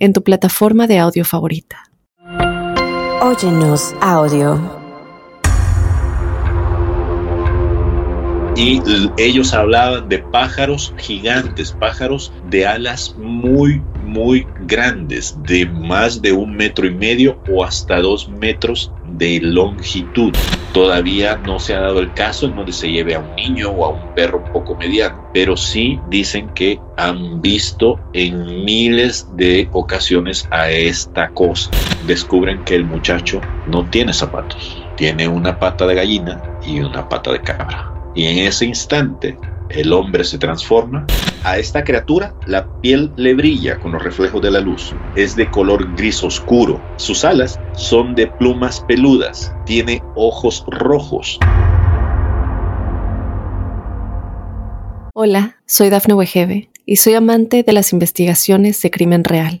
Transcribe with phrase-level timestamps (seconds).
[0.00, 1.84] en tu plataforma de audio favorita.
[3.22, 4.80] Óyenos audio.
[8.60, 8.82] y
[9.16, 16.54] ellos hablaban de pájaros gigantes, pájaros de alas muy, muy grandes, de más de un
[16.54, 20.32] metro y medio o hasta dos metros de longitud.
[20.72, 23.84] Todavía no se ha dado el caso en donde se lleve a un niño o
[23.84, 30.46] a un perro poco mediano, pero sí dicen que han visto en miles de ocasiones
[30.50, 31.70] a esta cosa.
[32.06, 37.32] Descubren que el muchacho no tiene zapatos, tiene una pata de gallina y una pata
[37.32, 39.36] de cabra y en ese instante
[39.70, 41.06] el hombre se transforma.
[41.44, 44.94] A esta criatura la piel le brilla con los reflejos de la luz.
[45.16, 46.80] Es de color gris oscuro.
[46.96, 49.54] Sus alas son de plumas peludas.
[49.64, 51.38] Tiene ojos rojos.
[55.14, 59.60] Hola, soy Dafne Wegebe y soy amante de las investigaciones de crimen real.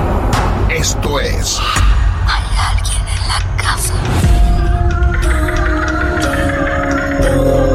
[0.81, 1.59] Esto es...
[2.25, 3.93] Hay alguien en la casa.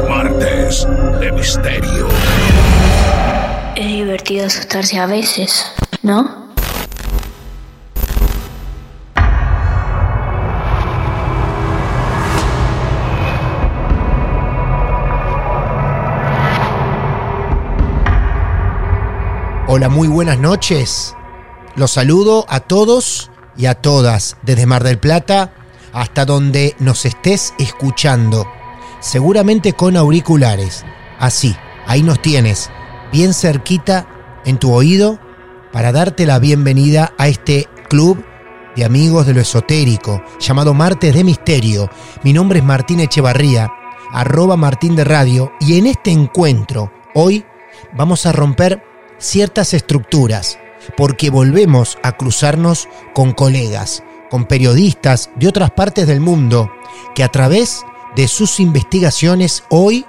[0.09, 0.85] Martes
[1.21, 2.09] de Misterio.
[3.77, 6.47] Es divertido asustarse a veces, ¿no?
[19.69, 21.15] Hola, muy buenas noches.
[21.77, 25.53] Los saludo a todos y a todas desde Mar del Plata
[25.93, 28.47] hasta donde nos estés escuchando.
[28.99, 30.83] Seguramente con auriculares.
[31.19, 31.55] Así,
[31.85, 32.71] ahí nos tienes,
[33.11, 34.07] bien cerquita
[34.43, 35.19] en tu oído
[35.71, 38.25] para darte la bienvenida a este club
[38.75, 41.91] de amigos de lo esotérico llamado Martes de Misterio.
[42.23, 43.71] Mi nombre es Martín Echevarría,
[44.11, 47.45] arroba Martín de Radio y en este encuentro, hoy,
[47.93, 48.81] vamos a romper
[49.19, 50.57] ciertas estructuras,
[50.95, 56.71] porque volvemos a cruzarnos con colegas, con periodistas de otras partes del mundo,
[57.15, 57.83] que a través
[58.15, 60.05] de sus investigaciones hoy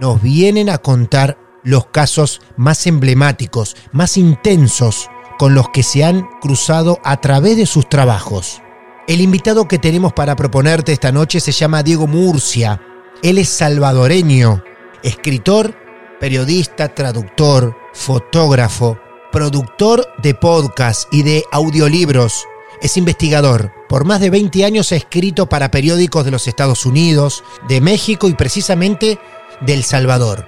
[0.00, 5.08] nos vienen a contar los casos más emblemáticos, más intensos,
[5.38, 8.62] con los que se han cruzado a través de sus trabajos.
[9.08, 12.80] El invitado que tenemos para proponerte esta noche se llama Diego Murcia.
[13.22, 14.62] Él es salvadoreño,
[15.02, 15.74] escritor,
[16.20, 18.98] periodista, traductor, fotógrafo,
[19.32, 22.46] productor de podcast y de audiolibros.
[22.80, 23.72] Es investigador.
[23.88, 28.28] Por más de 20 años ha escrito para periódicos de los Estados Unidos, de México
[28.28, 29.18] y precisamente
[29.60, 30.46] de El Salvador.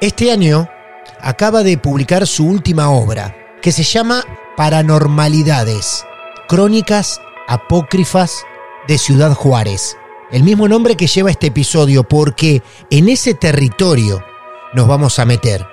[0.00, 0.68] Este año
[1.20, 4.24] acaba de publicar su última obra, que se llama
[4.56, 6.04] Paranormalidades,
[6.48, 8.44] Crónicas Apócrifas
[8.86, 9.96] de Ciudad Juárez.
[10.30, 14.22] El mismo nombre que lleva este episodio porque en ese territorio
[14.74, 15.66] nos vamos a meter.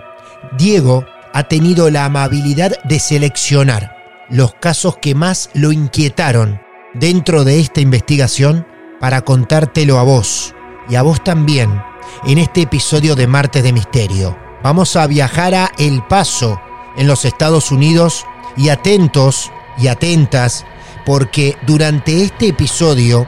[0.58, 3.98] Diego ha tenido la amabilidad de seleccionar
[4.30, 6.62] los casos que más lo inquietaron
[6.94, 8.66] dentro de esta investigación
[9.00, 10.56] para contártelo a vos
[10.90, 11.82] y a vos también
[12.26, 14.38] en este episodio de Martes de Misterio.
[14.62, 16.62] Vamos a viajar a El Paso,
[16.96, 18.26] en los Estados Unidos,
[18.56, 20.66] y atentos y atentas,
[21.06, 23.28] porque durante este episodio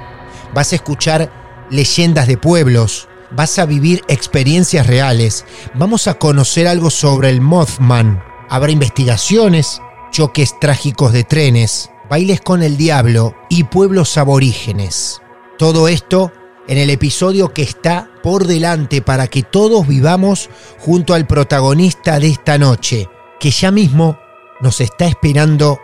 [0.53, 6.89] vas a escuchar leyendas de pueblos, vas a vivir experiencias reales, vamos a conocer algo
[6.89, 14.17] sobre el Mothman, habrá investigaciones, choques trágicos de trenes, bailes con el diablo y pueblos
[14.17, 15.21] aborígenes.
[15.57, 16.31] Todo esto
[16.67, 20.49] en el episodio que está por delante para que todos vivamos
[20.79, 23.09] junto al protagonista de esta noche,
[23.39, 24.17] que ya mismo
[24.61, 25.79] nos está esperando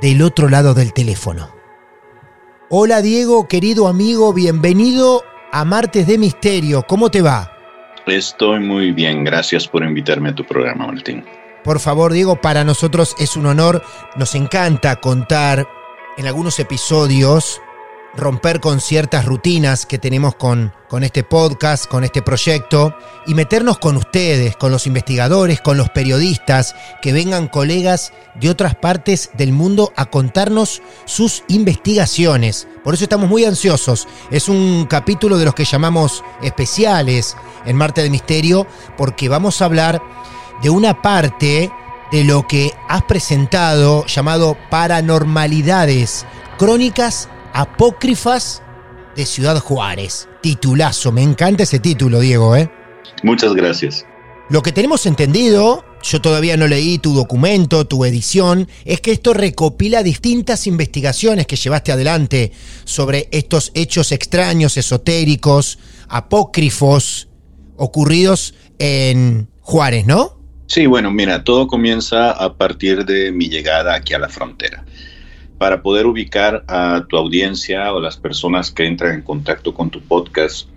[0.00, 1.50] del otro lado del teléfono.
[2.70, 5.22] Hola Diego, querido amigo, bienvenido
[5.54, 6.82] a Martes de Misterio.
[6.82, 7.52] ¿Cómo te va?
[8.06, 11.24] Estoy muy bien, gracias por invitarme a tu programa, Martín.
[11.62, 13.80] Por favor, Diego, para nosotros es un honor,
[14.16, 15.68] nos encanta contar
[16.16, 17.62] en algunos episodios
[18.16, 22.96] romper con ciertas rutinas que tenemos con, con este podcast, con este proyecto,
[23.26, 28.74] y meternos con ustedes, con los investigadores, con los periodistas, que vengan colegas de otras
[28.74, 32.68] partes del mundo a contarnos sus investigaciones.
[32.84, 34.06] Por eso estamos muy ansiosos.
[34.30, 38.66] Es un capítulo de los que llamamos especiales en Marte de Misterio,
[38.96, 40.02] porque vamos a hablar
[40.62, 41.70] de una parte
[42.12, 46.26] de lo que has presentado llamado paranormalidades,
[46.58, 48.62] crónicas apócrifas
[49.16, 50.28] de Ciudad Juárez.
[50.42, 52.68] Titulazo, me encanta ese título, Diego, ¿eh?
[53.22, 54.04] Muchas gracias.
[54.50, 59.32] Lo que tenemos entendido, yo todavía no leí tu documento, tu edición, es que esto
[59.32, 62.52] recopila distintas investigaciones que llevaste adelante
[62.84, 65.78] sobre estos hechos extraños, esotéricos,
[66.08, 67.28] apócrifos,
[67.76, 70.38] ocurridos en Juárez, ¿no?
[70.66, 74.84] Sí, bueno, mira, todo comienza a partir de mi llegada aquí a la frontera
[75.64, 80.02] para poder ubicar a tu audiencia o las personas que entran en contacto con tu
[80.02, 80.68] podcast.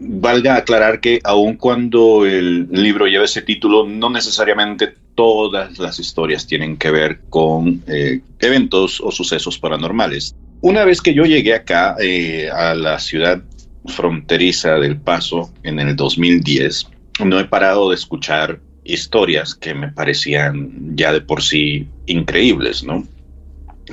[0.00, 6.48] Valga aclarar que aun cuando el libro lleva ese título, no necesariamente todas las historias
[6.48, 10.34] tienen que ver con eh, eventos o sucesos paranormales.
[10.62, 13.40] Una vez que yo llegué acá eh, a la ciudad
[13.86, 16.88] fronteriza del Paso en el 2010,
[17.24, 23.06] no he parado de escuchar historias que me parecían ya de por sí increíbles, ¿no?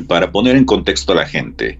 [0.07, 1.79] Para poner en contexto a la gente,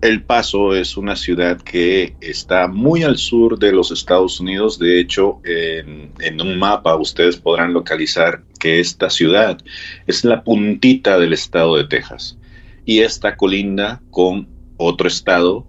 [0.00, 4.78] El Paso es una ciudad que está muy al sur de los Estados Unidos.
[4.78, 9.58] De hecho, en, un mapa ustedes podrán localizar que esta ciudad
[10.06, 12.38] es la puntita del estado de Texas
[12.86, 14.48] y está colinda con
[14.78, 15.66] otro estado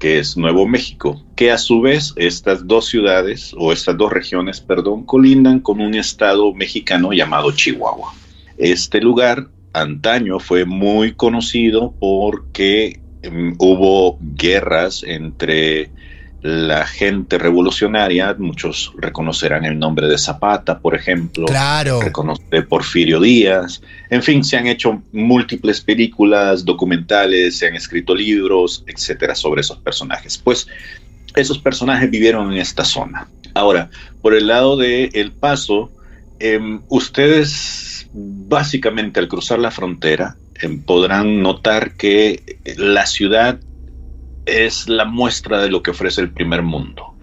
[0.00, 4.60] que es Nuevo México, que a su vez estas dos ciudades o estas dos regiones,
[4.60, 8.12] perdón, colindan con un estado mexicano llamado Chihuahua.
[8.56, 15.90] Este lugar antaño fue muy conocido porque em, hubo guerras entre
[16.40, 22.00] la gente revolucionaria, muchos reconocerán el nombre de Zapata, por ejemplo, claro.
[22.00, 28.84] reconoce Porfirio Díaz, en fin, se han hecho múltiples películas, documentales, se han escrito libros,
[28.86, 30.38] etcétera, sobre esos personajes.
[30.38, 30.68] Pues
[31.34, 33.26] esos personajes vivieron en esta zona.
[33.54, 33.90] Ahora,
[34.22, 35.90] por el lado de El Paso,
[36.38, 43.60] em, ustedes básicamente al cruzar la frontera eh, podrán notar que la ciudad
[44.46, 47.14] es la muestra de lo que ofrece el primer mundo.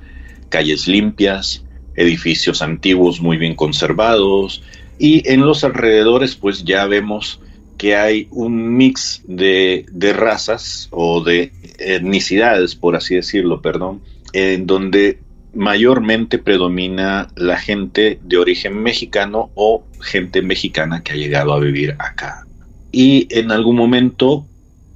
[0.49, 1.65] Calles limpias,
[1.95, 4.63] edificios antiguos muy bien conservados
[4.99, 7.41] y en los alrededores pues ya vemos
[7.77, 14.65] que hay un mix de, de razas o de etnicidades, por así decirlo, perdón, en
[14.65, 15.19] donde
[15.55, 21.95] mayormente predomina la gente de origen mexicano o gente mexicana que ha llegado a vivir
[21.97, 22.45] acá.
[22.91, 24.45] Y en algún momento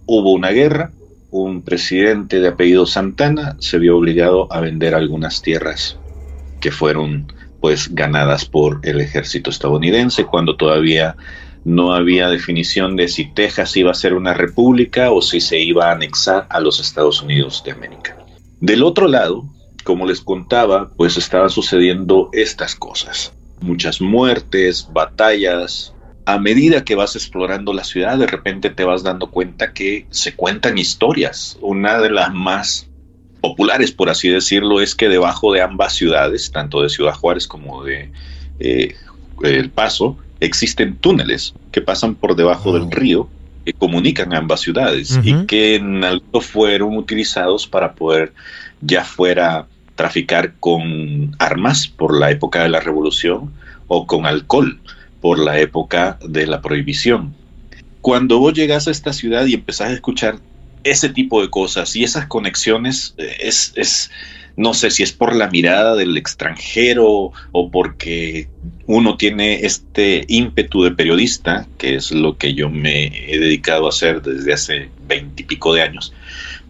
[0.06, 0.92] hubo una guerra,
[1.32, 5.98] un presidente de apellido Santana se vio obligado a vender algunas tierras
[6.60, 11.16] que fueron pues ganadas por el ejército estadounidense cuando todavía
[11.66, 15.90] no había definición de si Texas iba a ser una república o si se iba
[15.90, 18.18] a anexar a los Estados Unidos de América.
[18.62, 19.46] Del otro lado,
[19.84, 23.34] como les contaba, pues estaban sucediendo estas cosas.
[23.62, 25.94] Muchas muertes, batallas.
[26.26, 30.36] A medida que vas explorando la ciudad, de repente te vas dando cuenta que se
[30.36, 31.58] cuentan historias.
[31.62, 32.88] Una de las más
[33.42, 37.84] populares, por así decirlo, es que debajo de ambas ciudades, tanto de Ciudad Juárez como
[37.84, 38.12] de
[38.60, 38.96] eh,
[39.42, 43.30] El Paso, existen túneles que pasan por debajo del río
[43.66, 48.34] que comunican ambas ciudades y que en algo fueron utilizados para poder
[48.82, 53.52] ya fuera traficar con armas por la época de la revolución
[53.88, 54.80] o con alcohol
[55.20, 57.36] por la época de la prohibición.
[58.02, 60.40] Cuando vos llegas a esta ciudad y empezás a escuchar
[60.84, 64.12] ese tipo de cosas y esas conexiones, eh, es, es,
[64.56, 68.48] no sé si es por la mirada del extranjero o porque
[68.88, 73.90] uno tiene este ímpetu de periodista, que es lo que yo me he dedicado a
[73.90, 76.14] hacer desde hace veintipico de años,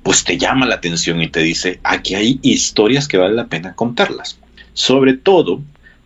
[0.04, 3.76] pues te llama la atención y te dice, aquí hay historias que vale la pena
[3.76, 4.40] contarlas.
[4.74, 5.62] Sobre todo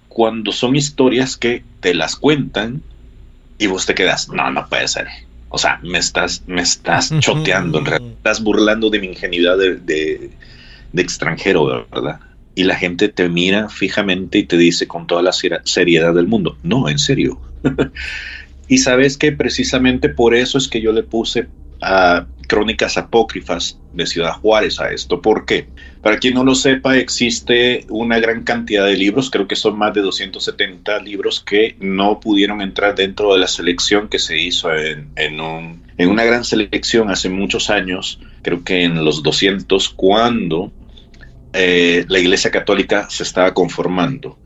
[0.07, 2.81] cuando son historias que te las cuentan
[3.57, 5.07] y vos te quedas, no, no puede ser.
[5.49, 8.11] O sea, me estás, me estás choteando, en realidad.
[8.17, 10.31] Estás burlando de mi ingenuidad de, de,
[10.91, 12.19] de extranjero, ¿verdad?
[12.55, 16.57] Y la gente te mira fijamente y te dice con toda la seriedad del mundo,
[16.63, 17.39] no, en serio.
[18.67, 21.47] y sabes que precisamente por eso es que yo le puse
[22.47, 25.21] crónicas apócrifas de Ciudad Juárez a esto.
[25.21, 25.67] ¿Por qué?
[26.01, 29.93] Para quien no lo sepa, existe una gran cantidad de libros, creo que son más
[29.93, 35.09] de 270 libros que no pudieron entrar dentro de la selección que se hizo en,
[35.15, 40.71] en, un, en una gran selección hace muchos años, creo que en los 200, cuando
[41.53, 44.37] eh, la Iglesia Católica se estaba conformando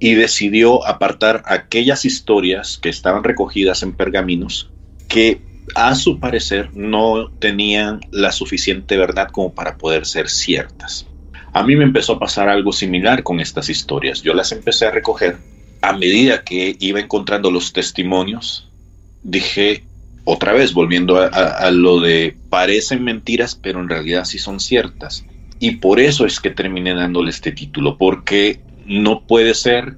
[0.00, 4.70] y decidió apartar aquellas historias que estaban recogidas en pergaminos
[5.08, 5.40] que
[5.74, 11.06] a su parecer no tenían la suficiente verdad como para poder ser ciertas.
[11.52, 14.22] A mí me empezó a pasar algo similar con estas historias.
[14.22, 15.38] Yo las empecé a recoger
[15.80, 18.68] a medida que iba encontrando los testimonios.
[19.22, 19.84] Dije,
[20.24, 25.24] otra vez, volviendo a, lo de parecen mentiras, pero en realidad sí son ciertas.
[25.58, 29.96] Y por eso es que terminé dándole este título, porque no puede ser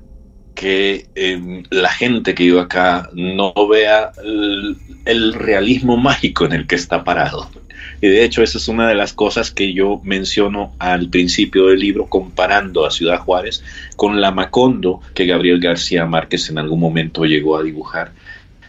[0.55, 6.75] que em, la gente que vive acá no vea el, realismo mágico en el que
[6.75, 7.51] está parado.
[8.03, 11.81] Y de hecho esa es una de las cosas que yo menciono al principio del
[11.81, 13.63] libro comparando a Ciudad Juárez
[13.97, 18.13] con la Macondo que Gabriel García Márquez en algún momento llegó a dibujar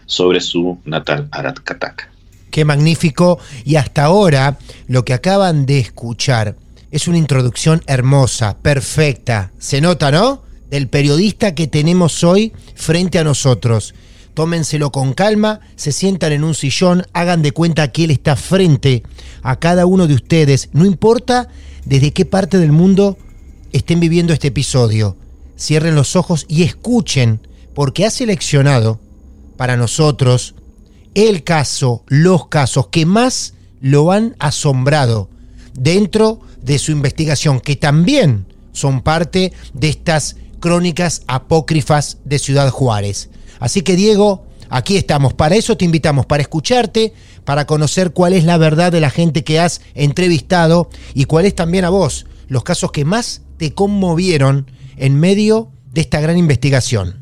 [0.06, 2.10] sobre su natal Aratcataca.
[2.52, 3.40] Qué magnífico.
[3.64, 4.58] Y hasta ahora
[4.88, 6.56] lo que acaban de escuchar
[6.92, 9.52] es una introducción hermosa, perfecta.
[9.58, 10.44] Se nota, ¿no?
[10.72, 13.94] Del periodista que tenemos hoy frente a nosotros.
[14.34, 19.04] Tómenselo con calma, se sientan en un sillón, hagan de cuenta que él está frente
[19.44, 21.50] a cada uno de ustedes, no importa
[21.86, 23.18] desde qué parte del mundo
[23.74, 25.18] estén viviendo este episodio.
[25.60, 27.42] Cierren los ojos y escuchen,
[27.76, 29.00] porque ha seleccionado
[29.58, 30.56] para nosotros
[31.14, 35.30] el caso, los casos que más lo han asombrado
[35.74, 43.30] dentro de su investigación, que también son parte de estas crónicas apócrifas de Ciudad Juárez.
[43.60, 45.34] Así que Diego, aquí estamos.
[45.34, 47.14] Para eso te invitamos, para escucharte,
[47.44, 51.56] para conocer cuál es la verdad de la gente que has entrevistado y cuál es
[51.56, 57.16] también a vos los casos que más te conmovieron en medio de esta gran investigación.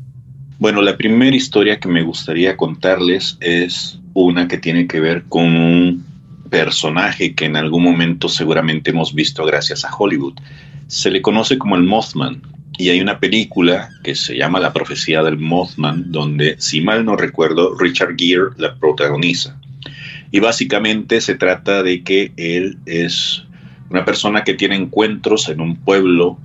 [0.58, 5.56] Bueno, la primera historia que me gustaría contarles es una que tiene que ver con
[5.56, 6.04] un
[6.50, 10.34] personaje que en algún momento seguramente hemos visto gracias a Hollywood.
[10.88, 12.42] Se le conoce como el Mothman,
[12.78, 17.16] y hay una película que se llama La profecía del Mothman, donde, si mal no
[17.16, 19.60] recuerdo, Richard Gere la protagoniza.
[20.30, 23.44] Y básicamente se trata de que él es
[23.90, 26.38] una persona que tiene encuentros en un pueblo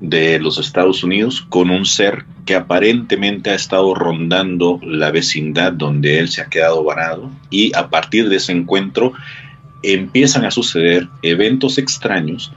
[0.00, 6.18] de los Estados Unidos con un ser que aparentemente ha estado rondando la vecindad donde
[6.18, 9.12] él se ha quedado varado y a partir de ese encuentro
[9.82, 12.52] empiezan a suceder eventos extraños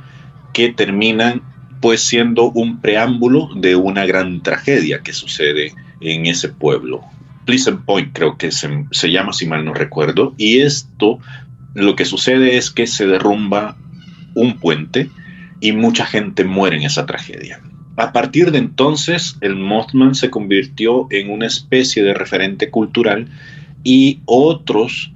[0.53, 1.43] que terminan
[1.85, 7.01] pues siendo un preámbulo de una gran tragedia que sucede en ese pueblo.
[7.45, 11.19] Pleasant Point creo que se, se llama, si mal no recuerdo, y esto
[11.75, 13.77] lo que sucede es que se derrumba
[14.33, 15.11] un puente
[15.61, 17.61] y mucha gente muere en esa tragedia.
[17.97, 23.27] A partir de entonces, el Mothman se convirtió en una especie de referente cultural
[23.83, 25.11] y otros,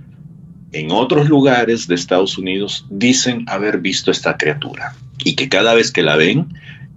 [0.72, 5.92] en otros lugares de Estados Unidos, dicen haber visto esta criatura y que cada vez
[5.92, 6.48] que la ven,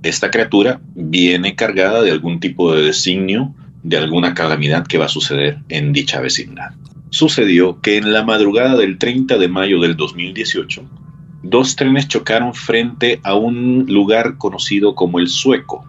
[0.02, 5.08] esta criatura viene cargada de algún tipo de designio de alguna calamidad que va a
[5.08, 6.72] suceder en dicha vecindad.
[7.10, 10.84] Sucedió que en la madrugada del 30 de mayo del 2018,
[11.42, 15.84] dos trenes chocaron frente a un lugar conocido como el Sueco,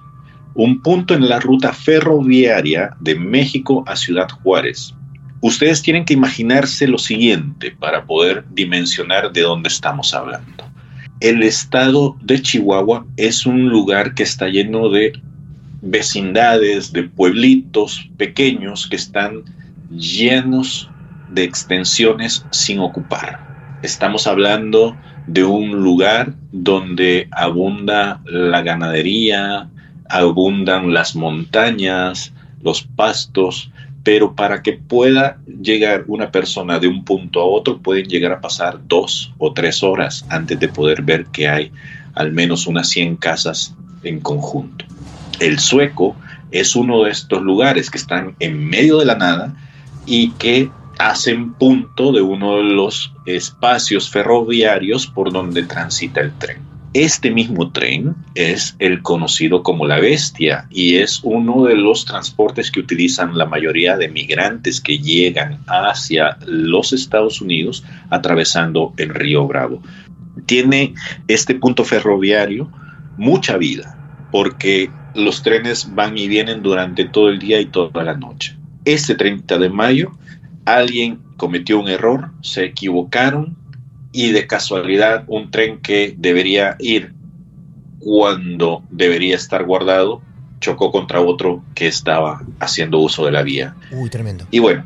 [0.55, 4.93] un punto en la ruta ferroviaria de México a Ciudad Juárez.
[5.41, 10.72] Ustedes tienen que imaginarse lo siguiente para poder dimensionar de dónde estamos hablando
[11.23, 15.13] el estado de Chihuahua es un lugar que está lleno de
[15.81, 19.43] vecindades, de pueblitos pequeños que están
[19.89, 20.89] llenos
[21.29, 23.79] de extensiones sin ocupar.
[23.81, 29.69] Estamos hablando de un lugar donde abunda la ganadería,
[30.09, 33.71] abundan las montañas, los pastos,
[34.03, 38.41] pero para que pueda llegar una persona de un punto a otro pueden llegar a
[38.41, 41.71] pasar dos o tres horas antes de poder ver que hay
[42.13, 44.85] al menos unas 100 casas en conjunto.
[45.39, 46.15] El sueco
[46.51, 49.55] es uno de estos lugares que están en medio de la nada
[50.05, 50.69] y que
[50.99, 56.72] hacen punto de uno de los espacios ferroviarios por donde transita el tren.
[56.93, 62.69] Este mismo tren es el conocido como la bestia y es uno de los transportes
[62.69, 69.47] que utilizan la mayoría de migrantes que llegan hacia los Estados Unidos atravesando el río
[69.47, 69.81] Bravo.
[70.45, 70.93] Tiene
[71.27, 72.71] este punto ferroviario
[73.17, 78.15] mucha vida porque los trenes van y vienen durante todo el día y toda la
[78.15, 78.55] noche.
[78.85, 80.11] Este 30 de mayo
[80.65, 83.62] alguien cometió un error, se equivocaron
[84.13, 87.13] y de casualidad un tren que debería ir
[87.99, 90.21] cuando debería estar guardado
[90.61, 93.75] chocó contra otro que estaba haciendo uso de la vía.
[93.91, 94.47] Uy, tremendo.
[94.49, 94.85] Y bueno,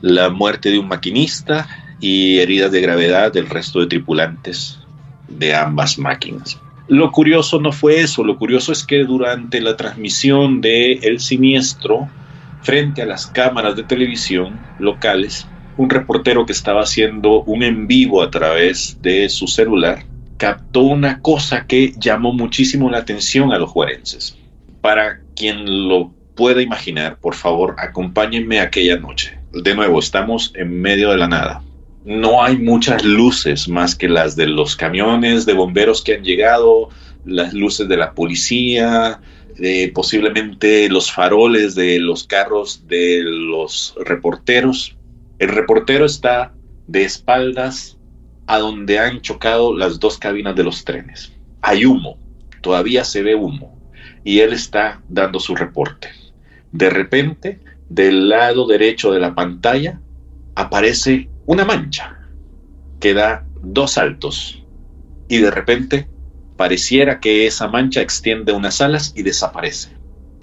[0.00, 1.68] la muerte de un maquinista
[2.00, 4.80] y heridas de gravedad del resto de tripulantes
[5.28, 6.58] de ambas máquinas.
[6.88, 12.08] Lo curioso no fue eso, lo curioso es que durante la transmisión de el siniestro
[12.62, 18.22] frente a las cámaras de televisión locales, un reportero que estaba haciendo un en vivo
[18.22, 20.04] a través de su celular
[20.42, 24.36] captó una cosa que llamó muchísimo la atención a los juarenses.
[24.80, 29.38] Para quien lo pueda imaginar, por favor, acompáñenme aquella noche.
[29.52, 31.62] De nuevo, estamos en medio de la nada.
[32.04, 36.88] No hay muchas luces más que las de los camiones de bomberos que han llegado,
[37.24, 39.20] las luces de la policía,
[39.94, 44.96] posiblemente los faroles de los carros de los reporteros.
[45.42, 46.54] El reportero está
[46.86, 47.98] de espaldas
[48.46, 51.32] a donde han chocado las dos cabinas de los trenes.
[51.60, 52.16] Hay humo,
[52.60, 53.76] todavía se ve humo,
[54.22, 56.10] y él está dando su reporte.
[56.70, 57.58] De repente,
[57.88, 60.00] del lado derecho de la pantalla,
[60.54, 62.20] aparece una mancha
[63.00, 64.64] que da dos saltos,
[65.28, 66.08] y de repente
[66.56, 69.90] pareciera que esa mancha extiende unas alas y desaparece.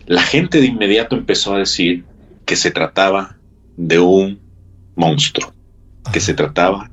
[0.08, 2.04] La gente de inmediato empezó a decir
[2.44, 3.38] que se trataba
[3.78, 4.49] de un
[5.00, 5.54] monstruo,
[6.12, 6.92] que se trataba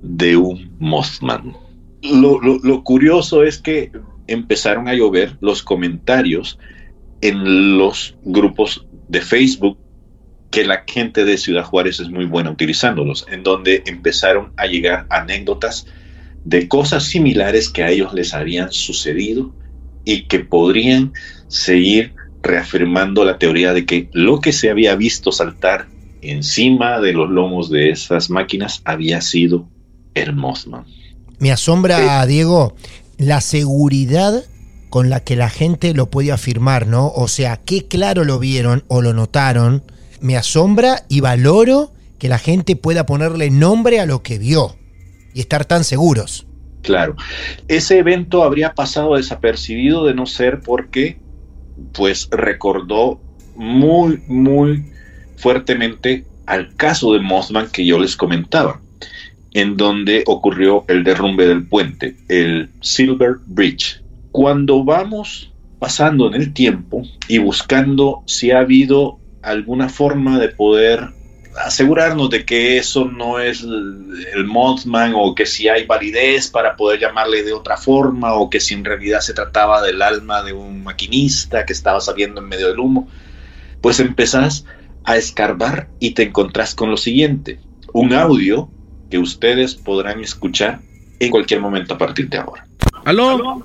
[0.00, 1.56] de un Mothman.
[2.02, 3.90] Lo, curioso es que
[4.28, 6.58] empezaron a llover los comentarios
[7.20, 9.78] en los grupos de Facebook
[10.50, 15.06] que la gente de Ciudad Juárez es muy buena utilizándolos, en donde empezaron a llegar
[15.10, 15.86] anécdotas
[16.44, 19.52] de cosas similares que a ellos les habían sucedido
[20.04, 21.12] y que podrían
[21.48, 25.88] seguir reafirmando la teoría de que lo que se había visto saltar
[26.30, 29.68] encima de los lomos de esas máquinas había sido
[30.14, 30.84] el Mothman.
[31.38, 32.74] Me asombra, Diego,
[33.18, 34.44] la seguridad
[34.88, 37.08] con la que la gente lo puede afirmar, ¿no?
[37.08, 39.82] O sea, qué claro lo vieron o lo notaron.
[40.20, 44.76] Me asombra y valoro que la gente pueda ponerle nombre a lo que vio
[45.34, 46.46] y estar tan seguros.
[46.82, 47.16] Claro,
[47.66, 51.18] ese evento habría pasado desapercibido de no ser porque,
[51.92, 53.20] pues, recordó
[53.56, 54.93] muy, muy
[55.44, 58.80] fuertemente al caso de Mothman que yo les comentaba,
[59.52, 64.00] en donde ocurrió el derrumbe del puente, el Silver Bridge.
[64.32, 71.10] Cuando vamos pasando en el tiempo y buscando si ha habido alguna forma de poder
[71.62, 77.00] asegurarnos de que eso no es el Mothman o que si hay validez para poder
[77.00, 80.82] llamarle de otra forma o que si en realidad se trataba del alma de un
[80.82, 83.10] maquinista que estaba saliendo en medio del humo,
[83.82, 84.64] pues empezás
[85.04, 87.58] a escarbar y te encontrás con lo siguiente,
[87.92, 88.68] un audio
[89.10, 90.80] que ustedes podrán escuchar
[91.20, 92.66] en cualquier momento a partir de ahora.
[93.04, 93.62] ¿Aló?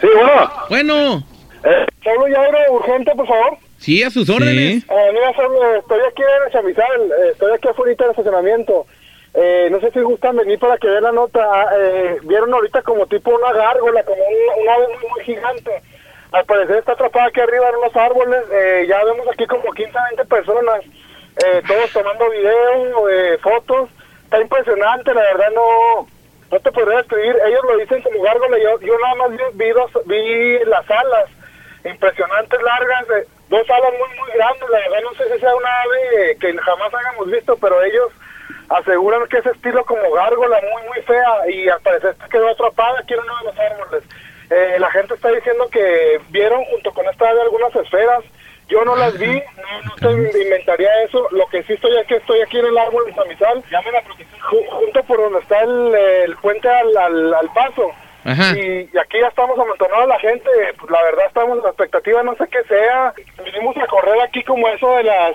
[0.00, 0.52] Sí, bueno.
[0.68, 1.24] Bueno.
[1.64, 3.58] Eh, ¿Solo ya era urgente, por favor?
[3.78, 4.84] Sí, a sus órdenes.
[4.84, 8.86] Eh, mira, solo estoy aquí en el Chamizal, eh, estoy aquí afuera del estacionamiento.
[9.34, 11.40] Eh, no sé si gustan venir para que vean la nota.
[11.78, 15.70] Eh, Vieron ahorita como tipo una gárgola, como un, una ave muy, muy gigante
[16.32, 18.44] al parecer está atrapada aquí arriba en los árboles.
[18.50, 20.80] Eh, ya vemos aquí como 15, 20 personas,
[21.44, 23.90] eh, todos tomando videos, eh, fotos.
[24.24, 26.06] Está impresionante, la verdad no
[26.50, 27.36] no te podría describir.
[27.46, 28.58] Ellos lo dicen como gárgola.
[28.58, 29.72] Yo, yo nada más vi,
[30.04, 31.30] vi, las alas
[31.84, 33.06] impresionantes, largas,
[33.48, 34.68] dos alas muy, muy grandes.
[34.68, 38.12] La verdad no sé si sea una ave que jamás hayamos visto, pero ellos
[38.68, 43.14] aseguran que ese estilo como gárgola muy, muy fea y al parecer quedó atrapada aquí
[43.14, 44.04] en uno de los árboles.
[44.52, 48.22] Eh, la gente está diciendo que vieron junto con esta de algunas esferas.
[48.68, 49.42] Yo no las vi,
[49.80, 51.26] no, te inventaría eso.
[51.30, 53.62] Lo que sí estoy aquí, estoy aquí en el árbol de Samizal,
[54.70, 57.92] junto por donde está el, puente al, al, paso.
[58.24, 60.50] Y, aquí ya estamos amontonados la gente.
[60.78, 63.14] Pues la verdad estamos en la expectativa, no sé qué sea.
[63.44, 65.34] Vinimos a correr aquí como eso de las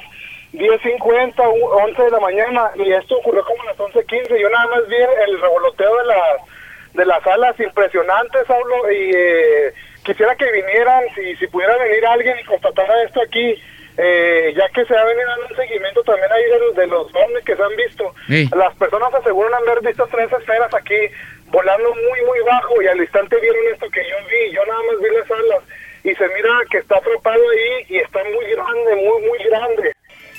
[0.53, 4.39] 10.50, 11 de la mañana y esto ocurrió como a las 11.15.
[4.39, 6.56] Yo nada más vi el revoloteo de las
[6.93, 9.73] de las salas impresionantes, hablo, y eh,
[10.03, 13.61] quisiera que vinieran, si, si pudiera venir alguien y constatara esto aquí,
[13.97, 17.07] eh, ya que se ha venido dando un seguimiento también ahí de los, de los
[17.15, 18.13] ovnis que se han visto,
[18.55, 21.09] las personas aseguran haber visto tres esferas aquí
[21.47, 25.01] volando muy, muy bajo y al instante vieron esto que yo vi, yo nada más
[25.01, 25.63] vi las alas
[26.03, 29.93] y se mira que está atrapado ahí y está muy grande, muy, muy grande.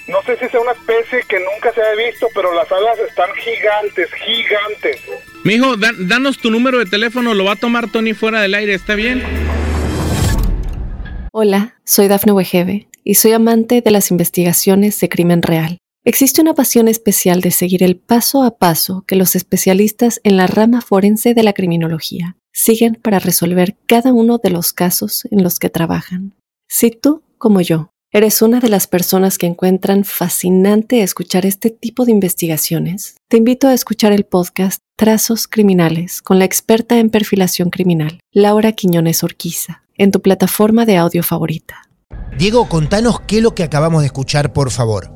[0.08, 3.28] No sé si sea una especie que nunca se ha visto, pero las alas están
[3.34, 5.02] gigantes, gigantes.
[5.44, 8.74] Mijo, da- danos tu número de teléfono, lo va a tomar Tony fuera del aire,
[8.74, 9.22] ¿está bien?
[11.32, 15.76] Hola, soy Dafne Wegebe y soy amante de las investigaciones de crimen real.
[16.04, 20.46] Existe una pasión especial de seguir el paso a paso que los especialistas en la
[20.46, 25.58] rama forense de la criminología siguen para resolver cada uno de los casos en los
[25.58, 26.34] que trabajan.
[26.66, 32.04] Si tú, como yo, eres una de las personas que encuentran fascinante escuchar este tipo
[32.06, 37.70] de investigaciones, te invito a escuchar el podcast Trazos Criminales con la experta en perfilación
[37.70, 41.82] criminal, Laura Quiñones Orquiza, en tu plataforma de audio favorita.
[42.38, 45.12] Diego, contanos qué es lo que acabamos de escuchar, por favor.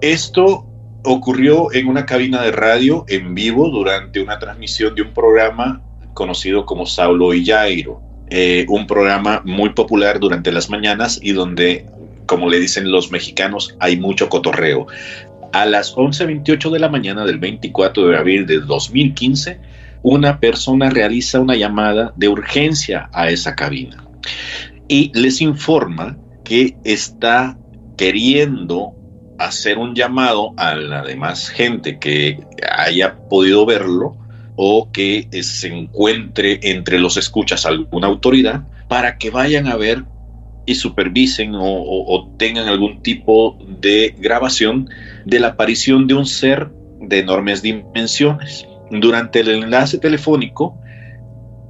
[0.00, 0.66] Esto
[1.04, 5.82] ocurrió en una cabina de radio en vivo durante una transmisión de un programa
[6.14, 11.86] conocido como Saulo y Jairo, eh, un programa muy popular durante las mañanas y donde,
[12.26, 14.86] como le dicen los mexicanos, hay mucho cotorreo.
[15.52, 19.60] A las 11.28 de la mañana del 24 de abril de 2015,
[20.02, 24.04] una persona realiza una llamada de urgencia a esa cabina
[24.88, 27.58] y les informa que está
[27.96, 28.92] queriendo
[29.38, 32.38] hacer un llamado a la demás gente que
[32.70, 34.16] haya podido verlo
[34.54, 40.04] o que se encuentre entre los escuchas alguna autoridad para que vayan a ver
[40.66, 44.90] y supervisen o, o- tengan algún tipo de grabación
[45.24, 48.66] de la aparición de un ser de enormes dimensiones.
[48.90, 50.78] Durante el enlace telefónico,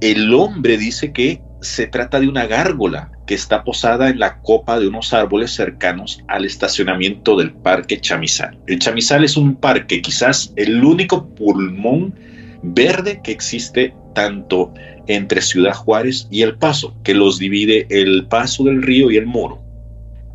[0.01, 4.79] el hombre dice que se trata de una gárgola que está posada en la copa
[4.79, 8.59] de unos árboles cercanos al estacionamiento del Parque Chamizal.
[8.67, 12.13] El Chamizal es un parque, quizás el único pulmón
[12.61, 14.73] verde que existe tanto
[15.05, 19.27] entre Ciudad Juárez y El Paso, que los divide el Paso del Río y el
[19.27, 19.61] Muro.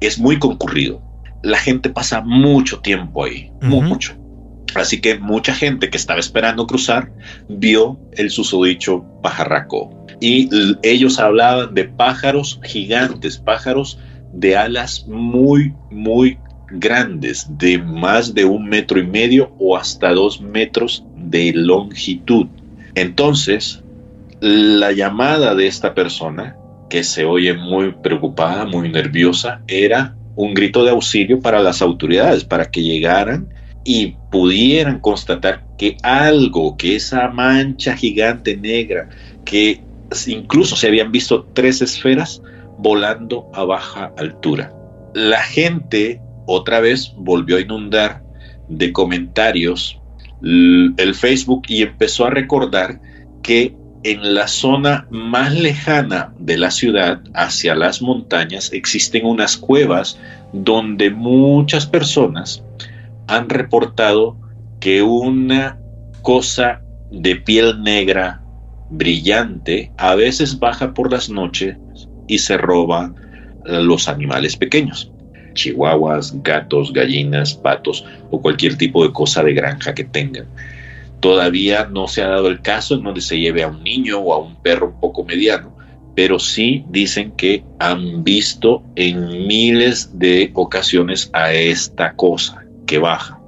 [0.01, 1.03] Es muy concurrido.
[1.43, 4.15] La gente pasa mucho tiempo ahí, mucho.
[4.77, 7.11] Así que mucha gente que estaba esperando cruzar
[7.49, 10.07] vio el susodicho pajarraco.
[10.21, 10.49] Y
[10.85, 13.99] ellos hablaban de pájaros gigantes, pájaros
[14.33, 16.39] de alas muy, muy
[16.71, 22.47] grandes, de más de un metro y medio o hasta dos metros de longitud.
[22.95, 23.83] Entonces,
[24.41, 26.57] la llamada de esta persona,
[26.91, 32.45] que se oye muy preocupada, muy nerviosa, era un grito de auxilio para las autoridades,
[32.45, 33.49] para que llegaran
[33.85, 39.09] y pudieran constatar que algo, que esa mancha gigante negra,
[39.45, 39.81] que
[40.27, 42.43] incluso se habían visto tres esferas
[42.79, 44.73] volando a baja altura.
[45.15, 48.23] La gente otra vez volvió a inundar
[48.69, 50.02] de comentarios
[50.43, 53.01] el Facebook y empezó a recordar
[53.43, 60.19] que en la zona más lejana de la ciudad, hacia las montañas, existen unas cuevas
[60.53, 62.65] donde muchas personas
[63.29, 64.37] han reportado
[64.81, 65.79] que una
[66.23, 68.43] cosa de piel negra
[68.91, 71.77] brillante a veces baja por las noches
[72.27, 73.15] y se roba
[73.65, 75.13] los animales pequeños,
[75.53, 80.47] chihuahuas, gatos, gallinas, patos o cualquier tipo de cosa de granja que tengan.
[81.21, 84.35] Todavía no se ha dado el caso en donde se lleve a un niño o
[84.35, 85.77] a un perro un poco mediano,
[86.17, 93.39] pero sí dicen que han visto en miles de ocasiones a esta cosa que baja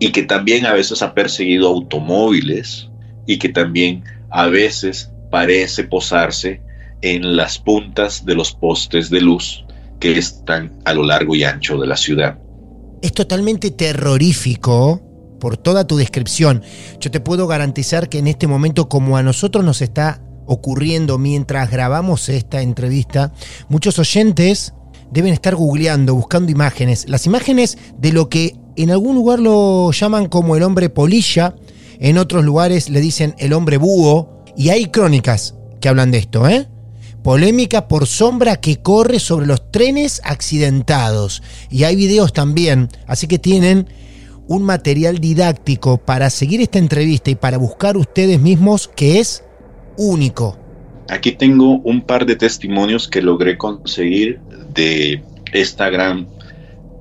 [0.00, 2.90] y que también a veces ha perseguido automóviles
[3.26, 6.62] y que también a veces parece posarse
[7.02, 9.64] en las puntas de los postes de luz
[10.00, 12.38] que están a lo largo y ancho de la ciudad.
[13.02, 15.00] Es totalmente terrorífico
[15.38, 16.62] por toda tu descripción.
[17.00, 21.70] Yo te puedo garantizar que en este momento, como a nosotros nos está ocurriendo mientras
[21.70, 23.32] grabamos esta entrevista,
[23.68, 24.74] muchos oyentes
[25.12, 27.08] deben estar googleando, buscando imágenes.
[27.08, 31.54] Las imágenes de lo que en algún lugar lo llaman como el hombre polilla,
[31.98, 36.48] en otros lugares le dicen el hombre búho, y hay crónicas que hablan de esto,
[36.48, 36.68] ¿eh?
[37.22, 41.42] Polémica por sombra que corre sobre los trenes accidentados.
[41.70, 43.88] Y hay videos también, así que tienen
[44.46, 49.44] un material didáctico para seguir esta entrevista y para buscar ustedes mismos que es
[49.96, 50.58] único.
[51.08, 54.40] Aquí tengo un par de testimonios que logré conseguir
[54.72, 56.26] de esta gran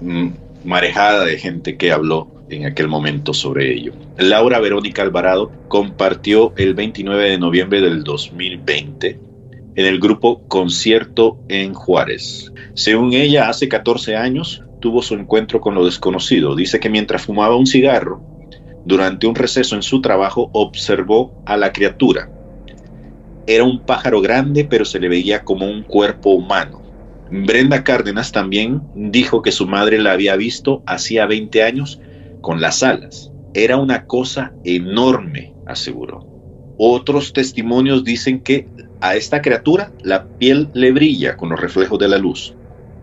[0.01, 0.29] mm,
[0.65, 3.93] marejada de gente que habló en aquel momento sobre ello.
[4.17, 9.28] Laura Verónica Alvarado compartió el 29 de noviembre del 2020
[9.75, 12.51] en el grupo Concierto en Juárez.
[12.73, 16.55] Según ella, hace 14 años tuvo su encuentro con lo desconocido.
[16.55, 18.21] Dice que mientras fumaba un cigarro,
[18.85, 22.29] durante un receso en su trabajo, observó a la criatura.
[23.45, 26.81] Era un pájaro grande, pero se le veía como un cuerpo humano.
[27.31, 32.01] Brenda Cárdenas también dijo que su madre la había visto hacía 20 años
[32.41, 33.31] con las alas.
[33.53, 36.28] Era una cosa enorme, aseguró.
[36.81, 38.65] Otros testimonios dicen que
[39.01, 42.53] a esta criatura la piel le brilla con los reflejos de la luz.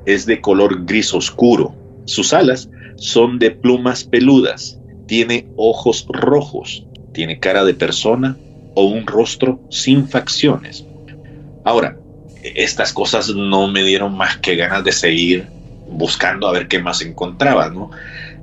[0.06, 1.74] Es de color gris oscuro.
[2.06, 4.80] Sus alas son de plumas peludas.
[5.06, 6.86] Tiene ojos rojos.
[7.12, 8.38] Tiene cara de persona
[8.74, 10.86] o un rostro sin facciones.
[11.62, 11.98] Ahora,
[12.42, 15.48] estas cosas no me dieron más que ganas de seguir
[15.90, 17.90] buscando a ver qué más encontraba, ¿no?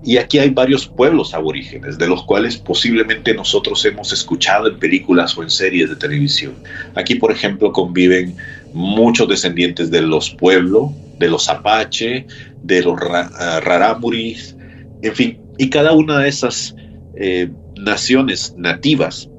[0.05, 5.37] Y aquí hay varios pueblos aborígenes, de los cuales posiblemente nosotros hemos escuchado en películas
[5.37, 6.55] o en series de televisión.
[6.95, 8.35] Aquí, por ejemplo, conviven
[8.73, 12.27] muchos descendientes de los pueblos, de los apache,
[12.61, 14.55] de los ah, rarámuris,
[15.01, 16.75] en fin, y cada una de esas
[17.15, 19.29] eh, naciones nativas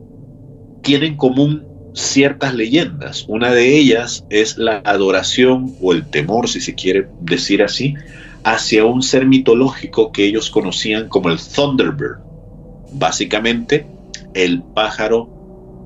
[0.82, 3.24] tienen en común ciertas leyendas.
[3.28, 7.94] Una de ellas es la adoración o el temor, si se quiere decir así,
[8.44, 12.18] hacia un ser mitológico que ellos conocían como el Thunderbird.
[12.92, 13.86] Básicamente,
[14.34, 15.28] el pájaro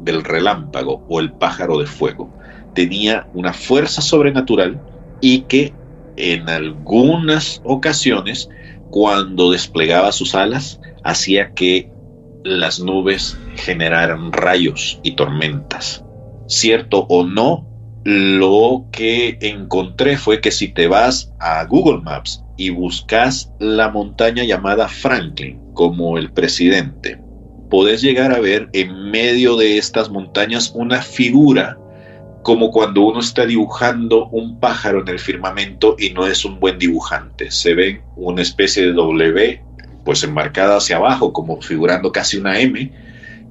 [0.03, 2.31] del relámpago o el pájaro de fuego.
[2.75, 4.81] Tenía una fuerza sobrenatural
[5.21, 5.73] y que
[6.17, 8.49] en algunas ocasiones,
[8.91, 11.91] cuando desplegaba sus alas, hacía que
[12.45, 16.05] las nubes generaran rayos y tormentas.
[16.47, 17.68] Cierto o no,
[18.11, 24.45] lo que encontré fue que si te vas a Google Maps y buscas la montaña
[24.45, 27.21] llamada Franklin como el presidente,
[27.69, 31.77] podés llegar a ver en medio de estas montañas una figura
[32.43, 36.79] como cuando uno está dibujando un pájaro en el firmamento y no es un buen
[36.79, 37.51] dibujante.
[37.51, 39.63] Se ven una especie de W
[40.07, 42.91] pues enmarcada hacia abajo, como figurando casi una M,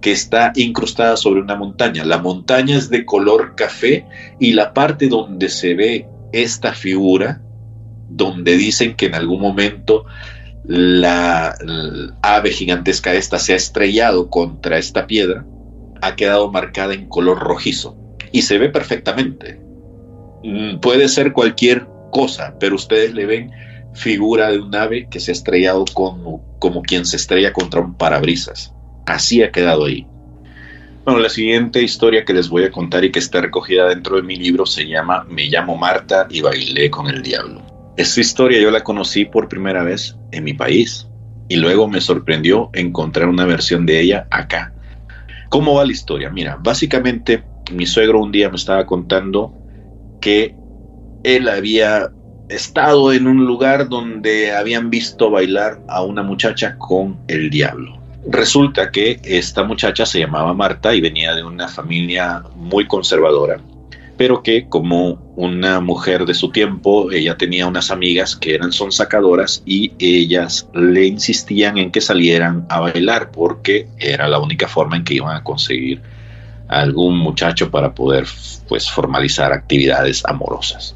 [0.01, 2.05] que está incrustada sobre una montaña.
[2.05, 4.05] La montaña es de color café
[4.39, 7.41] y la parte donde se ve esta figura,
[8.09, 10.05] donde dicen que en algún momento
[10.63, 11.55] la,
[12.21, 15.45] ave gigantesca esta se ha estrellado contra esta piedra,
[16.01, 17.97] ha quedado marcada en color rojizo
[18.31, 19.59] y se ve perfectamente.
[20.43, 23.51] Mm, puede ser cualquier cosa, pero ustedes le ven
[23.93, 27.95] figura de un ave que se ha estrellado como, como quien se estrella contra un
[27.95, 28.73] parabrisas.
[29.07, 30.05] Así ha quedado ahí.
[31.05, 34.23] Bueno, la siguiente historia que les voy a contar y que está recogida dentro de
[34.23, 37.61] mi libro se llama Me llamo Marta y bailé con el diablo.
[37.95, 41.07] Esta historia yo la conocí por primera vez en mi país
[41.47, 44.73] y luego me sorprendió encontrar una versión de ella acá.
[45.47, 46.29] ¿Cómo va la historia?
[46.29, 47.41] Mira, básicamente
[47.71, 49.53] mi suegro un día me estaba contando
[50.19, 50.53] que
[51.23, 52.11] él había
[52.49, 58.06] estado en un lugar donde habían visto bailar a una muchacha con el diablo.
[58.25, 63.59] Resulta que esta muchacha se llamaba Marta y venía de una familia muy conservadora,
[64.17, 68.91] pero que como una mujer de su tiempo, ella tenía unas amigas que eran son
[68.91, 74.97] sacadoras y ellas le insistían en que salieran a bailar porque era la única forma
[74.97, 76.01] en que iban a conseguir
[76.67, 78.25] algún muchacho para poder
[78.67, 80.95] pues formalizar actividades amorosas.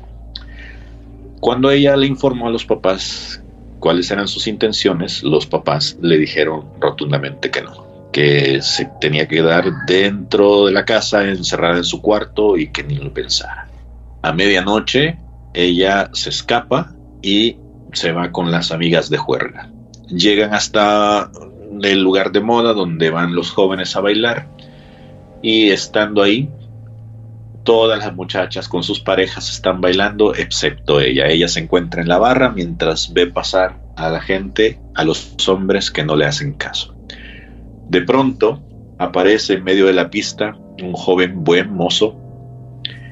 [1.40, 3.41] Cuando ella le informó a los papás
[3.82, 9.38] cuáles eran sus intenciones, los papás le dijeron rotundamente que no, que se tenía que
[9.38, 13.68] quedar dentro de la casa, encerrada en su cuarto y que ni lo pensara.
[14.22, 15.18] A medianoche
[15.54, 17.58] ella se escapa y
[17.92, 19.70] se va con las amigas de juerga.
[20.08, 21.32] Llegan hasta
[21.82, 24.48] el lugar de moda donde van los jóvenes a bailar
[25.42, 26.50] y estando ahí
[27.64, 31.28] todas las muchachas con sus parejas están bailando, excepto ella.
[31.28, 35.92] Ella se encuentra en la barra mientras ve pasar a la gente, a los hombres
[35.92, 36.96] que no le hacen caso.
[37.88, 38.62] De pronto
[38.98, 42.18] aparece en medio de la pista un joven buen mozo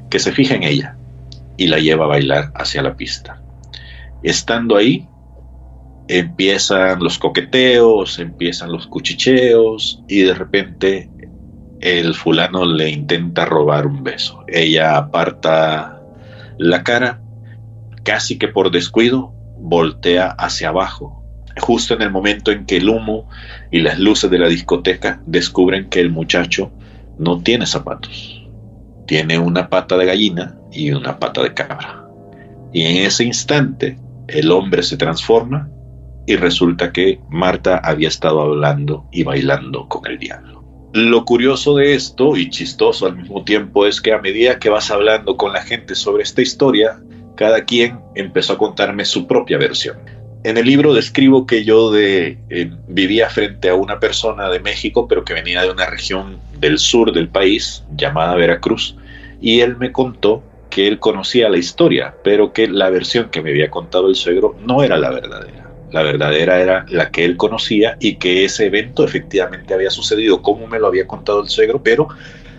[0.10, 0.96] que se fija en ella
[1.58, 3.42] y la lleva a bailar hacia la pista.
[4.24, 5.08] Estando ahí,
[6.08, 11.10] empiezan los coqueteos, empiezan los cuchicheos y de repente
[11.82, 14.44] el fulano le intenta robar un beso.
[14.48, 16.02] Ella aparta
[16.58, 17.22] la cara,
[18.04, 21.24] casi que por descuido, voltea hacia abajo,
[21.60, 23.30] justo en el momento en que el humo
[23.72, 26.72] y las luces de la discoteca descubren que el muchacho
[27.18, 28.48] no tiene zapatos,
[29.06, 32.06] tiene una pata de gallina y una pata de cabra.
[32.72, 35.70] Y en ese instante el hombre se transforma
[36.26, 40.59] y resulta que Marta había estado hablando y bailando con el diablo.
[40.94, 44.90] Lo curioso de esto y chistoso al mismo tiempo es que a medida que vas
[44.90, 47.00] hablando con la gente sobre esta historia,
[47.36, 49.98] cada quien empezó a contarme su propia versión.
[50.44, 52.38] En el libro describo que yo eh,
[52.88, 57.12] vivía frente a una persona de México, pero que venía de una región del sur
[57.14, 58.96] del país llamada Veracruz,
[59.40, 63.52] y él me contó que él conocía la historia, pero que la versión que me
[63.52, 65.69] había contado el suegro no era la verdadera.
[65.92, 70.68] La verdadera era la que él conocía y que ese evento efectivamente había sucedido como
[70.68, 72.08] me lo había contado el suegro, pero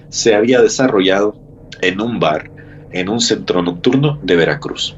[0.09, 1.37] se había desarrollado
[1.81, 2.51] en un bar,
[2.93, 4.97] en un centro nocturno de Veracruz.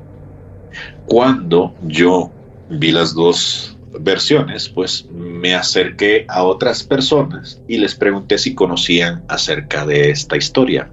[1.06, 2.30] Cuando yo
[2.70, 9.24] vi las dos versiones, pues me acerqué a otras personas y les pregunté si conocían
[9.28, 10.90] acerca de esta historia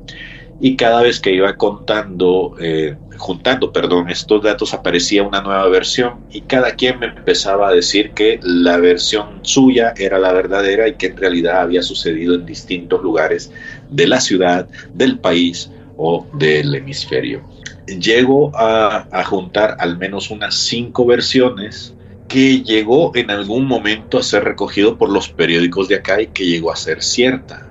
[0.59, 6.25] y cada vez que iba contando, eh, juntando, perdón, estos datos aparecía una nueva versión
[6.31, 10.95] y cada quien me empezaba a decir que la versión suya era la verdadera y
[10.95, 13.51] que en realidad había sucedido en distintos lugares
[13.89, 17.43] de la ciudad, del país o del hemisferio.
[17.85, 21.93] Llego a, a juntar al menos unas cinco versiones
[22.29, 26.45] que llegó en algún momento a ser recogido por los periódicos de acá y que
[26.45, 27.68] llegó a ser cierta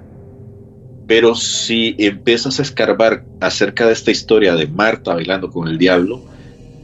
[1.09, 6.23] pero si empiezas a escarbar acerca de esta historia de Marta bailando con el diablo,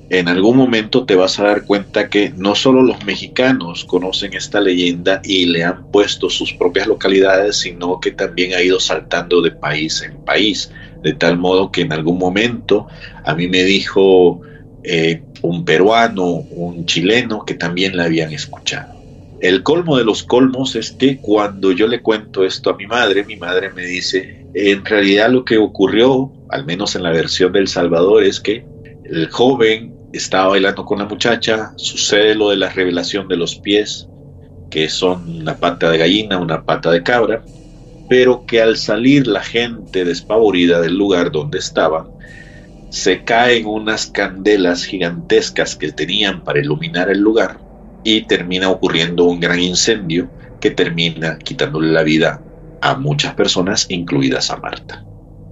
[0.08, 4.62] en algún momento te vas a dar cuenta que no solo los mexicanos conocen esta
[4.62, 9.50] leyenda y le han puesto sus propias localidades, sino que también ha ido saltando de
[9.50, 10.70] país en país,
[11.02, 12.86] de tal modo que en algún momento
[13.24, 14.40] a mí me dijo
[14.84, 18.93] eh, un peruano, un chileno, que también la habían escuchado.
[19.44, 23.26] El colmo de los colmos es que cuando yo le cuento esto a mi madre,
[23.26, 27.68] mi madre me dice, en realidad lo que ocurrió, al menos en la versión del
[27.68, 28.64] Salvador, es que
[29.04, 34.08] el joven estaba bailando con la muchacha, sucede lo de la revelación de los pies,
[34.70, 37.44] que son una pata de gallina, una pata de cabra,
[38.08, 42.06] pero que al salir la gente despavorida del lugar donde estaban,
[42.88, 47.63] se caen unas candelas gigantescas que tenían para iluminar el lugar
[48.04, 52.42] y termina ocurriendo un gran incendio que termina quitándole la vida
[52.80, 55.04] a muchas personas, incluidas a Marta.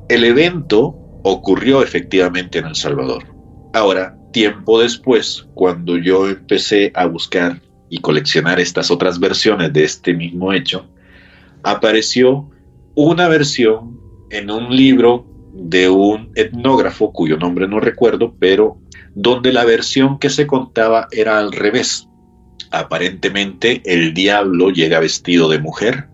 [0.09, 3.25] El evento ocurrió efectivamente en El Salvador.
[3.73, 10.13] Ahora, tiempo después, cuando yo empecé a buscar y coleccionar estas otras versiones de este
[10.15, 10.87] mismo hecho,
[11.63, 12.51] apareció
[12.95, 13.99] una versión
[14.31, 18.79] en un libro de un etnógrafo cuyo nombre no recuerdo, pero
[19.15, 22.09] donde la versión que se contaba era al revés
[22.73, 26.09] aparentemente el diablo llega vestido de mujer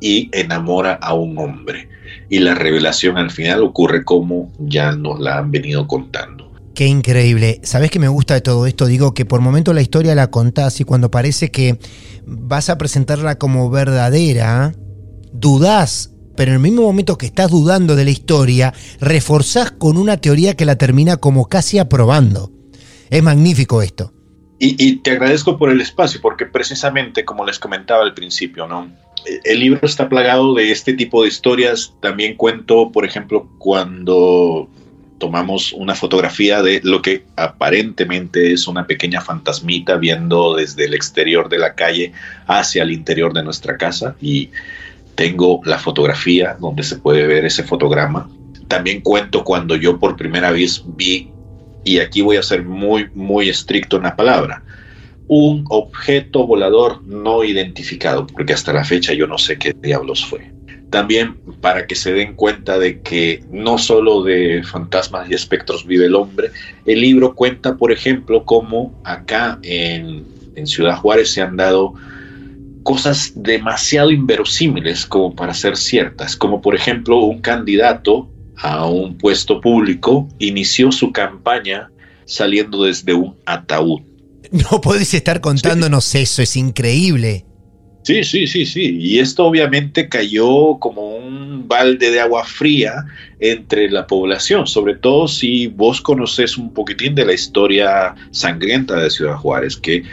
[0.00, 1.88] y enamora a un hombre.
[2.28, 6.52] Y la revelación al final ocurre como ya nos la han venido contando.
[6.74, 7.60] Qué increíble.
[7.62, 8.86] ¿Sabes qué me gusta de todo esto?
[8.86, 11.78] Digo que por momento la historia la contás y cuando parece que
[12.26, 14.74] vas a presentarla como verdadera,
[15.32, 20.16] dudás, pero en el mismo momento que estás dudando de la historia, reforzás con una
[20.16, 22.50] teoría que la termina como casi aprobando.
[23.08, 24.13] Es magnífico esto.
[24.66, 28.90] Y, te agradezco por el espacio, porque precisamente, como les comentaba al principio, ¿no?
[29.44, 31.92] El libro está plagado de este tipo de historias.
[32.00, 34.70] También cuento, por ejemplo, cuando
[35.18, 41.48] tomamos una fotografía de lo que aparentemente es una pequeña fantasmita viendo desde el exterior
[41.48, 42.12] de la calle
[42.46, 44.50] hacia el interior de nuestra casa y
[45.14, 48.28] tengo la fotografía donde se puede ver ese fotograma.
[48.68, 51.33] También cuento cuando yo por primera vez vi
[51.84, 54.62] y aquí voy a ser muy, muy estricto en la palabra,
[55.26, 60.52] un objeto volador no identificado, porque hasta la fecha yo no sé qué diablos fue.
[60.90, 66.06] También para que se den cuenta de que no solo de fantasmas y espectros vive
[66.06, 66.50] el hombre,
[66.84, 71.94] el libro cuenta, por ejemplo, cómo acá en, en Ciudad Juárez se han dado
[72.84, 79.60] cosas demasiado inverosímiles como para ser ciertas, como por ejemplo un candidato a un puesto
[79.60, 81.90] público, inició su campaña
[82.24, 84.02] saliendo desde un ataúd.
[84.50, 87.44] No podés estar contándonos eso, es increíble.
[88.04, 88.98] Sí, sí, sí, sí.
[89.00, 93.06] Y esto obviamente cayó como un balde de agua fría
[93.40, 99.08] entre la población, sobre todo si vos conoces un poquitín de la historia sangrienta de
[99.08, 100.04] Ciudad Juárez, que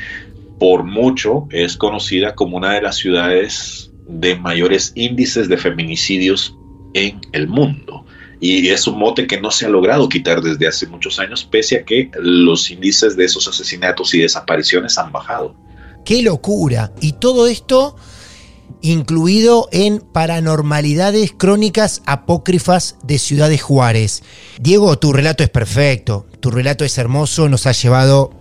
[0.58, 6.56] por mucho es conocida como una de las ciudades de mayores índices de feminicidios
[6.94, 8.06] en el mundo
[8.44, 11.78] y es un mote que no se ha logrado quitar desde hace muchos años, pese
[11.78, 15.56] a que los índices de esos asesinatos y desapariciones han bajado.
[16.04, 16.92] ¡Qué locura!
[17.02, 17.96] Y todo esto
[18.82, 24.24] incluido en Paranormalidades Crónicas Apócrifas de Ciudad de Juárez.
[24.60, 28.32] Diego, tu relato es perfecto, tu relato es hermoso, nos ha llevado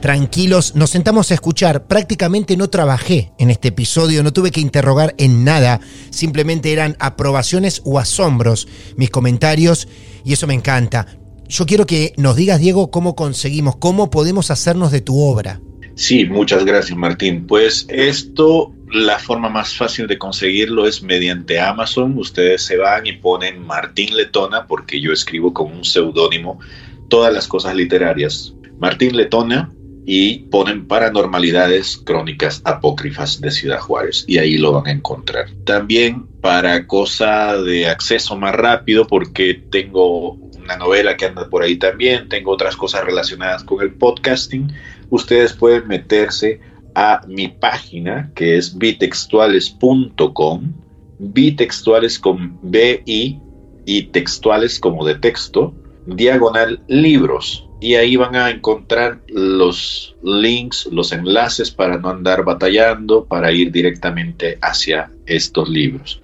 [0.00, 1.86] tranquilos, nos sentamos a escuchar.
[1.86, 5.80] Prácticamente no trabajé en este episodio, no tuve que interrogar en nada,
[6.10, 9.88] simplemente eran aprobaciones o asombros mis comentarios
[10.24, 11.06] y eso me encanta.
[11.48, 15.60] Yo quiero que nos digas, Diego, cómo conseguimos, cómo podemos hacernos de tu obra.
[15.94, 17.46] Sí, muchas gracias Martín.
[17.46, 22.16] Pues esto, la forma más fácil de conseguirlo es mediante Amazon.
[22.18, 26.60] Ustedes se van y ponen Martín Letona, porque yo escribo con un seudónimo
[27.08, 28.54] todas las cosas literarias.
[28.78, 29.72] Martín Letona
[30.10, 35.50] y ponen paranormalidades crónicas apócrifas de Ciudad Juárez y ahí lo van a encontrar.
[35.64, 41.76] También para cosa de acceso más rápido porque tengo una novela que anda por ahí
[41.76, 44.72] también, tengo otras cosas relacionadas con el podcasting,
[45.10, 46.58] ustedes pueden meterse
[46.94, 50.72] a mi página que es bitextuales.com,
[51.18, 53.42] bitextuales con B I
[53.84, 55.74] y textuales como de texto,
[56.06, 63.24] diagonal libros y ahí van a encontrar los links, los enlaces para no andar batallando,
[63.24, 66.20] para ir directamente hacia estos libros.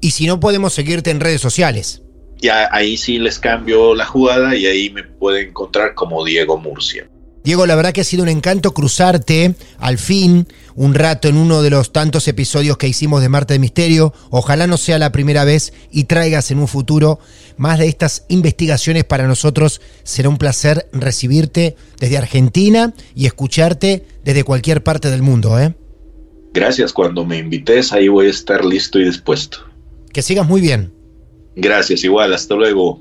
[0.00, 2.02] Y si no podemos seguirte en redes sociales.
[2.38, 7.08] Ya ahí sí les cambio la jugada y ahí me pueden encontrar como Diego Murcia.
[7.46, 11.62] Diego, la verdad que ha sido un encanto cruzarte al fin un rato en uno
[11.62, 14.12] de los tantos episodios que hicimos de Marte de Misterio.
[14.30, 17.20] Ojalá no sea la primera vez y traigas en un futuro
[17.56, 19.80] más de estas investigaciones para nosotros.
[20.02, 25.56] Será un placer recibirte desde Argentina y escucharte desde cualquier parte del mundo.
[25.60, 25.72] ¿eh?
[26.52, 29.58] Gracias, cuando me invites ahí voy a estar listo y dispuesto.
[30.12, 30.92] Que sigas muy bien.
[31.54, 33.00] Gracias, igual, hasta luego.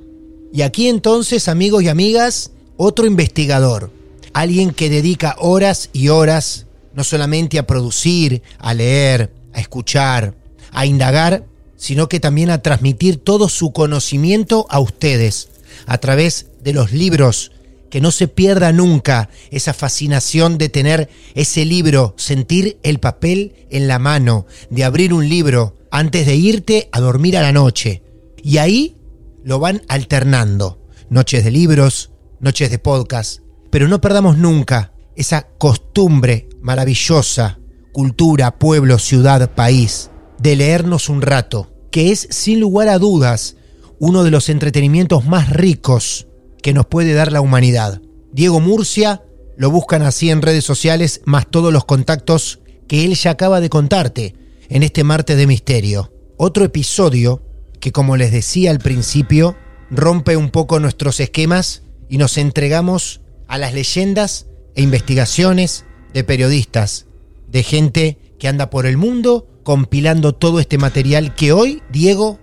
[0.53, 3.94] Y aquí entonces, amigos y amigas, otro investigador
[4.35, 10.35] alguien que dedica horas y horas no solamente a producir, a leer, a escuchar,
[10.71, 11.45] a indagar,
[11.77, 15.49] sino que también a transmitir todo su conocimiento a ustedes
[15.85, 17.53] a través de los libros.
[17.89, 23.87] Que no se pierda nunca esa fascinación de tener ese libro, sentir el papel en
[23.87, 28.03] la mano, de abrir un libro antes de irte a dormir a la noche.
[28.43, 28.97] Y ahí
[29.45, 30.81] lo van alternando.
[31.09, 32.11] Noches de libros,
[32.41, 33.44] noches de podcast,
[33.75, 37.59] pero no perdamos nunca esa costumbre maravillosa,
[37.91, 43.57] cultura, pueblo, ciudad, país, de leernos un rato, que es sin lugar a dudas
[43.99, 46.25] uno de los entretenimientos más ricos
[46.63, 48.01] que nos puede dar la humanidad.
[48.31, 49.23] Diego Murcia,
[49.57, 53.67] lo buscan así en redes sociales, más todos los contactos que él ya acaba de
[53.67, 54.35] contarte
[54.69, 56.13] en este martes de misterio.
[56.37, 57.43] Otro episodio
[57.81, 59.57] que, como les decía al principio,
[59.91, 67.05] rompe un poco nuestros esquemas y nos entregamos a las leyendas e investigaciones de periodistas,
[67.47, 72.39] de gente que anda por el mundo compilando todo este material que hoy Diego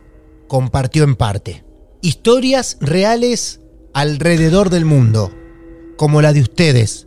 [0.49, 1.65] compartió en parte.
[2.03, 3.61] Historias reales
[3.95, 5.33] alrededor del mundo,
[5.97, 7.07] como la de ustedes,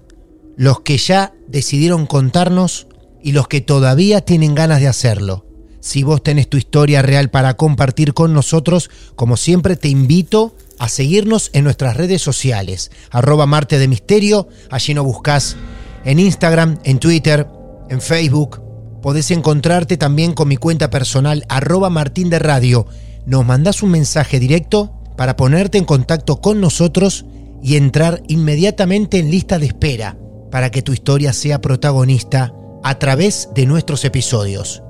[0.56, 2.88] los que ya decidieron contarnos
[3.22, 5.46] y los que todavía tienen ganas de hacerlo.
[5.82, 10.90] Si vos tenés tu historia real para compartir con nosotros, como siempre te invito a
[10.90, 15.56] seguirnos en nuestras redes sociales, arroba Marte de Misterio, allí nos buscas
[16.04, 17.48] en Instagram, en Twitter,
[17.90, 18.62] en Facebook.
[19.02, 22.88] Podés encontrarte también con mi cuenta personal, arroba Martín de Radio.
[23.26, 27.26] Nos mandás un mensaje directo para ponerte en contacto con nosotros
[27.62, 30.18] y entrar inmediatamente en lista de espera
[30.52, 32.54] para que tu historia sea protagonista
[32.84, 34.84] a través de nuestros episodios.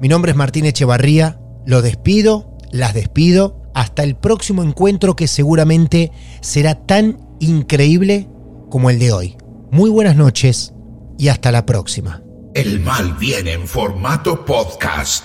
[0.00, 6.12] Mi nombre es Martín Echevarría, lo despido, las despido hasta el próximo encuentro que seguramente
[6.40, 8.28] será tan increíble
[8.70, 9.36] como el de hoy.
[9.70, 10.72] Muy buenas noches
[11.18, 12.22] y hasta la próxima.
[12.54, 15.24] El mal viene en formato podcast.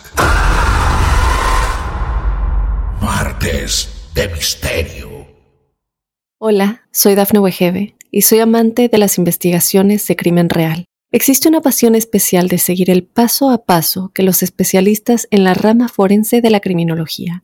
[3.01, 5.27] Martes de Misterio.
[6.39, 10.85] Hola, soy Dafne Wegebe y soy amante de las investigaciones de crimen real.
[11.11, 15.53] Existe una pasión especial de seguir el paso a paso que los especialistas en la
[15.53, 17.43] rama forense de la criminología